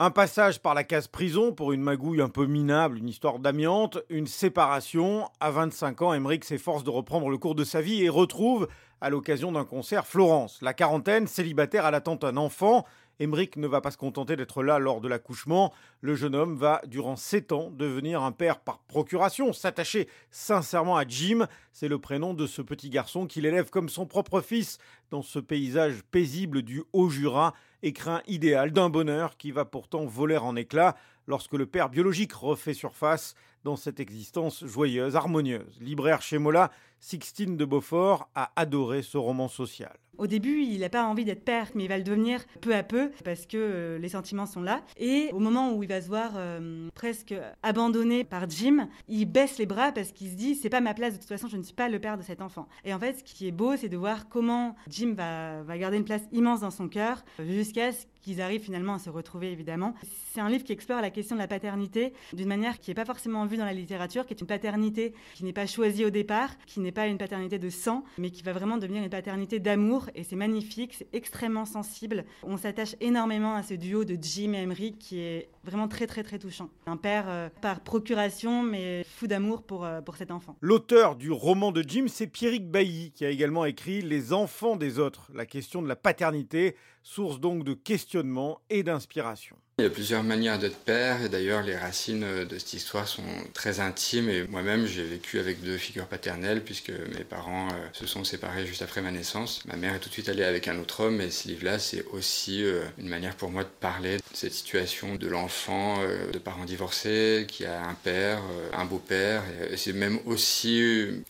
Un 0.00 0.12
passage 0.12 0.60
par 0.60 0.74
la 0.74 0.84
case 0.84 1.08
prison 1.08 1.52
pour 1.52 1.72
une 1.72 1.82
magouille 1.82 2.20
un 2.20 2.28
peu 2.28 2.46
minable, 2.46 2.98
une 2.98 3.08
histoire 3.08 3.40
d'amiante, 3.40 3.98
une 4.10 4.28
séparation. 4.28 5.28
À 5.40 5.50
25 5.50 6.02
ans, 6.02 6.14
Emmerich 6.14 6.44
s'efforce 6.44 6.84
de 6.84 6.90
reprendre 6.90 7.28
le 7.28 7.36
cours 7.36 7.56
de 7.56 7.64
sa 7.64 7.80
vie 7.80 8.04
et 8.04 8.08
retrouve, 8.08 8.68
à 9.00 9.10
l'occasion 9.10 9.50
d'un 9.50 9.64
concert, 9.64 10.06
Florence. 10.06 10.62
La 10.62 10.72
quarantaine, 10.72 11.26
célibataire 11.26 11.84
à 11.84 11.90
l'attente 11.90 12.20
d'un 12.20 12.36
enfant. 12.36 12.86
Emmerich 13.18 13.56
ne 13.56 13.66
va 13.66 13.80
pas 13.80 13.90
se 13.90 13.96
contenter 13.96 14.36
d'être 14.36 14.62
là 14.62 14.78
lors 14.78 15.00
de 15.00 15.08
l'accouchement. 15.08 15.72
Le 16.00 16.14
jeune 16.14 16.36
homme 16.36 16.54
va, 16.54 16.80
durant 16.86 17.16
sept 17.16 17.50
ans, 17.50 17.72
devenir 17.72 18.22
un 18.22 18.30
père 18.30 18.60
par 18.60 18.78
procuration, 18.78 19.52
s'attacher 19.52 20.08
sincèrement 20.30 20.96
à 20.96 21.08
Jim. 21.08 21.48
C'est 21.72 21.88
le 21.88 21.98
prénom 21.98 22.34
de 22.34 22.46
ce 22.46 22.62
petit 22.62 22.88
garçon 22.88 23.26
qu'il 23.26 23.46
élève 23.46 23.68
comme 23.70 23.88
son 23.88 24.06
propre 24.06 24.42
fils 24.42 24.78
dans 25.10 25.22
ce 25.22 25.40
paysage 25.40 26.02
paisible 26.12 26.62
du 26.62 26.84
Haut-Jura, 26.92 27.52
écrin 27.82 28.22
idéal 28.26 28.72
d'un 28.72 28.88
bonheur 28.88 29.36
qui 29.36 29.50
va 29.50 29.64
pourtant 29.64 30.04
voler 30.06 30.36
en 30.36 30.56
éclats 30.56 30.96
lorsque 31.26 31.54
le 31.54 31.66
père 31.66 31.88
biologique 31.90 32.32
refait 32.32 32.74
surface 32.74 33.34
dans 33.64 33.76
cette 33.76 34.00
existence 34.00 34.64
joyeuse, 34.64 35.16
harmonieuse. 35.16 35.78
Libraire 35.80 36.22
chez 36.22 36.38
Mola, 36.38 36.70
Sixtine 37.00 37.56
de 37.56 37.64
Beaufort 37.64 38.28
a 38.34 38.50
adoré 38.56 39.02
ce 39.02 39.18
roman 39.18 39.48
social. 39.48 39.96
Au 40.18 40.26
début, 40.26 40.62
il 40.62 40.80
n'a 40.80 40.88
pas 40.88 41.04
envie 41.04 41.24
d'être 41.24 41.44
père, 41.44 41.68
mais 41.76 41.84
il 41.84 41.88
va 41.88 41.96
le 41.96 42.02
devenir 42.02 42.40
peu 42.60 42.74
à 42.74 42.82
peu 42.82 43.12
parce 43.24 43.46
que 43.46 43.56
euh, 43.56 43.98
les 43.98 44.08
sentiments 44.08 44.46
sont 44.46 44.60
là. 44.60 44.82
Et 44.96 45.30
au 45.32 45.38
moment 45.38 45.72
où 45.72 45.84
il 45.84 45.88
va 45.88 46.02
se 46.02 46.08
voir 46.08 46.32
euh, 46.34 46.88
presque 46.92 47.32
abandonné 47.62 48.24
par 48.24 48.50
Jim, 48.50 48.88
il 49.06 49.26
baisse 49.26 49.58
les 49.58 49.66
bras 49.66 49.92
parce 49.92 50.10
qu'il 50.10 50.28
se 50.28 50.34
dit 50.34 50.56
c'est 50.56 50.70
pas 50.70 50.80
ma 50.80 50.92
place 50.92 51.14
de 51.14 51.18
toute 51.20 51.28
façon, 51.28 51.46
je 51.46 51.56
ne 51.56 51.62
suis 51.62 51.74
pas 51.74 51.88
le 51.88 52.00
père 52.00 52.18
de 52.18 52.24
cet 52.24 52.42
enfant. 52.42 52.66
Et 52.84 52.92
en 52.92 52.98
fait, 52.98 53.18
ce 53.18 53.22
qui 53.22 53.46
est 53.46 53.52
beau, 53.52 53.76
c'est 53.76 53.88
de 53.88 53.96
voir 53.96 54.28
comment 54.28 54.74
Jim 54.88 55.14
va, 55.16 55.62
va 55.62 55.78
garder 55.78 55.98
une 55.98 56.04
place 56.04 56.26
immense 56.32 56.60
dans 56.60 56.72
son 56.72 56.88
cœur 56.88 57.24
qu'ils 57.72 58.40
arrivent 58.40 58.62
finalement 58.62 58.94
à 58.94 58.98
se 58.98 59.10
retrouver 59.10 59.52
évidemment. 59.52 59.94
C'est 60.32 60.40
un 60.40 60.48
livre 60.48 60.64
qui 60.64 60.72
explore 60.72 61.00
la 61.00 61.10
question 61.10 61.36
de 61.36 61.40
la 61.40 61.48
paternité 61.48 62.12
d'une 62.32 62.48
manière 62.48 62.78
qui 62.78 62.90
n'est 62.90 62.94
pas 62.94 63.04
forcément 63.04 63.46
vue 63.46 63.56
dans 63.56 63.64
la 63.64 63.72
littérature, 63.72 64.26
qui 64.26 64.34
est 64.34 64.40
une 64.40 64.46
paternité 64.46 65.14
qui 65.34 65.44
n'est 65.44 65.52
pas 65.52 65.66
choisie 65.66 66.04
au 66.04 66.10
départ, 66.10 66.50
qui 66.66 66.80
n'est 66.80 66.92
pas 66.92 67.06
une 67.06 67.18
paternité 67.18 67.58
de 67.58 67.70
sang, 67.70 68.04
mais 68.18 68.30
qui 68.30 68.42
va 68.42 68.52
vraiment 68.52 68.76
devenir 68.76 69.02
une 69.02 69.10
paternité 69.10 69.58
d'amour 69.58 70.10
et 70.14 70.24
c'est 70.24 70.36
magnifique, 70.36 70.94
c'est 70.94 71.08
extrêmement 71.12 71.64
sensible. 71.64 72.24
On 72.42 72.56
s'attache 72.56 72.94
énormément 73.00 73.54
à 73.54 73.62
ce 73.62 73.74
duo 73.74 74.04
de 74.04 74.16
Jim 74.20 74.52
et 74.52 74.62
Emery 74.62 74.96
qui 74.98 75.20
est 75.20 75.48
vraiment 75.64 75.88
très 75.88 76.06
très 76.06 76.22
très 76.22 76.38
touchant. 76.38 76.70
Un 76.86 76.96
père 76.96 77.24
euh, 77.28 77.48
par 77.60 77.80
procuration 77.80 78.62
mais 78.62 79.04
fou 79.04 79.26
d'amour 79.26 79.62
pour, 79.62 79.84
euh, 79.84 80.00
pour 80.00 80.16
cet 80.16 80.30
enfant. 80.30 80.56
L'auteur 80.60 81.16
du 81.16 81.30
roman 81.30 81.72
de 81.72 81.82
Jim, 81.86 82.06
c'est 82.08 82.26
Pierrick 82.26 82.70
Bailly 82.70 83.12
qui 83.12 83.24
a 83.24 83.30
également 83.30 83.64
écrit 83.64 84.02
Les 84.02 84.32
enfants 84.32 84.76
des 84.76 84.98
autres, 84.98 85.30
la 85.34 85.46
question 85.46 85.82
de 85.82 85.88
la 85.88 85.96
paternité, 85.96 86.76
source 87.02 87.40
donc 87.40 87.57
de 87.64 87.74
questionnement 87.74 88.60
et 88.70 88.82
d'inspiration. 88.82 89.56
Il 89.80 89.84
y 89.84 89.86
a 89.86 89.90
plusieurs 89.90 90.24
manières 90.24 90.58
d'être 90.58 90.76
père 90.76 91.22
et 91.22 91.28
d'ailleurs 91.28 91.62
les 91.62 91.76
racines 91.76 92.26
de 92.44 92.58
cette 92.58 92.72
histoire 92.72 93.06
sont 93.06 93.22
très 93.54 93.78
intimes 93.78 94.28
et 94.28 94.42
moi-même 94.42 94.88
j'ai 94.88 95.04
vécu 95.04 95.38
avec 95.38 95.62
deux 95.62 95.76
figures 95.76 96.08
paternelles 96.08 96.64
puisque 96.64 96.90
mes 97.16 97.22
parents 97.22 97.68
euh, 97.68 97.86
se 97.92 98.04
sont 98.04 98.24
séparés 98.24 98.66
juste 98.66 98.82
après 98.82 99.02
ma 99.02 99.12
naissance. 99.12 99.62
Ma 99.68 99.76
mère 99.76 99.94
est 99.94 100.00
tout 100.00 100.08
de 100.08 100.14
suite 100.14 100.28
allée 100.28 100.42
avec 100.42 100.66
un 100.66 100.80
autre 100.80 101.04
homme 101.04 101.20
et 101.20 101.30
ce 101.30 101.46
livre-là 101.46 101.78
c'est 101.78 102.04
aussi 102.10 102.64
euh, 102.64 102.82
une 102.98 103.06
manière 103.06 103.36
pour 103.36 103.52
moi 103.52 103.62
de 103.62 103.68
parler 103.68 104.16
de 104.16 104.22
cette 104.32 104.52
situation 104.52 105.14
de 105.14 105.28
l'enfant 105.28 105.98
euh, 106.00 106.28
de 106.32 106.38
parents 106.40 106.64
divorcés 106.64 107.46
qui 107.46 107.64
a 107.64 107.80
un 107.80 107.94
père, 107.94 108.42
un 108.72 108.84
beau-père 108.84 109.44
et 109.70 109.76
c'est 109.76 109.92
même 109.92 110.18
aussi 110.26 110.80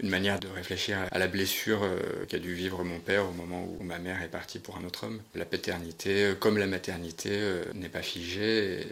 une 0.00 0.10
manière 0.10 0.40
de 0.40 0.48
réfléchir 0.48 0.98
à 1.12 1.18
la 1.20 1.28
blessure 1.28 1.88
qu'a 2.26 2.40
dû 2.40 2.54
vivre 2.54 2.82
mon 2.82 2.98
père 2.98 3.28
au 3.28 3.32
moment 3.32 3.64
où 3.64 3.84
ma 3.84 4.00
mère 4.00 4.20
est 4.20 4.28
partie 4.28 4.58
pour 4.58 4.78
un 4.78 4.84
autre 4.84 5.04
homme. 5.04 5.20
La 5.36 5.44
paternité 5.44 6.32
comme 6.40 6.58
la 6.58 6.66
maternité 6.66 7.40
n'est 7.74 7.88
pas 7.88 8.02
figée 8.02 8.31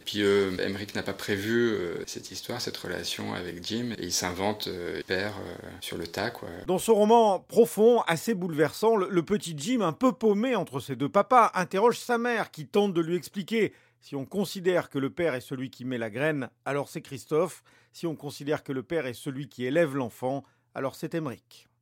puis 0.05 0.23
euh, 0.23 0.51
n'a 0.95 1.03
pas 1.03 1.13
prévu 1.13 1.71
euh, 1.71 2.03
cette 2.07 2.31
histoire, 2.31 2.61
cette 2.61 2.77
relation 2.77 3.35
avec 3.35 3.65
Jim, 3.65 3.95
et 3.99 4.05
il 4.05 4.13
s'invente 4.13 4.67
euh, 4.69 5.01
père 5.07 5.35
sur 5.81 5.97
le 5.97 6.07
tas. 6.07 6.33
Dans 6.67 6.79
ce 6.79 6.91
roman 6.91 7.41
profond, 7.41 8.01
assez 8.03 8.35
bouleversant, 8.35 8.97
le, 8.97 9.23
petit 9.23 9.55
Jim, 9.57 9.81
un 9.81 9.93
peu 9.93 10.13
paumé 10.13 10.55
entre 10.57 10.81
ses 10.81 10.97
deux 10.97 11.09
papas, 11.09 11.51
interroge 11.55 11.99
sa 11.99 12.19
mère 12.19 12.51
qui 12.51 12.67
tente 12.67 12.93
de 12.93 13.01
lui 13.01 13.17
expliquer. 13.17 13.73
Si 14.01 14.17
on 14.17 14.25
considère 14.25 14.89
que 14.91 14.99
le 14.99 15.11
père 15.11 15.35
est 15.35 15.41
celui 15.41 15.71
qui 15.71 15.85
met 15.85 15.99
la 15.99 16.11
graine, 16.11 16.51
alors 16.65 16.89
c'est 16.89 17.03
Christophe. 17.03 17.63
Si 17.93 18.07
on 18.07 18.17
considère 18.17 18.63
que 18.63 18.73
le 18.73 18.83
père 18.83 19.07
est 19.07 19.15
celui 19.15 19.49
qui 19.49 19.65
élève 19.65 19.95
l'enfant, 19.95 20.45
alors 20.75 20.95
c'est 20.95 21.15
Emmerich. 21.15 21.70